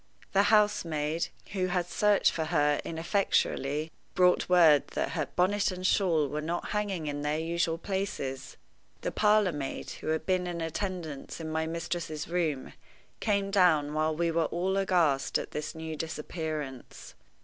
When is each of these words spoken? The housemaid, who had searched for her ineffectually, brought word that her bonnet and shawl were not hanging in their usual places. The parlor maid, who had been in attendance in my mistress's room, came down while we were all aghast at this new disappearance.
The 0.33 0.49
housemaid, 0.49 1.27
who 1.51 1.67
had 1.67 1.85
searched 1.85 2.31
for 2.31 2.45
her 2.45 2.81
ineffectually, 2.83 3.91
brought 4.15 4.49
word 4.49 4.87
that 4.95 5.11
her 5.11 5.27
bonnet 5.27 5.69
and 5.69 5.85
shawl 5.85 6.27
were 6.27 6.41
not 6.41 6.69
hanging 6.69 7.05
in 7.05 7.21
their 7.21 7.37
usual 7.37 7.77
places. 7.77 8.57
The 9.01 9.11
parlor 9.11 9.51
maid, 9.51 9.91
who 10.01 10.07
had 10.07 10.25
been 10.25 10.47
in 10.47 10.59
attendance 10.59 11.39
in 11.39 11.51
my 11.51 11.67
mistress's 11.67 12.27
room, 12.27 12.73
came 13.19 13.51
down 13.51 13.93
while 13.93 14.15
we 14.15 14.31
were 14.31 14.45
all 14.45 14.75
aghast 14.75 15.37
at 15.37 15.51
this 15.51 15.75
new 15.75 15.95
disappearance. 15.95 17.13